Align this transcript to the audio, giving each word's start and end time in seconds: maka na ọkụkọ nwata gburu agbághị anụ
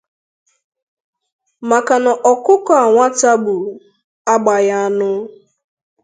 maka 1.69 1.95
na 2.03 2.11
ọkụkọ 2.31 2.73
nwata 2.91 3.31
gburu 3.41 3.71
agbághị 4.33 4.73
anụ 4.83 5.09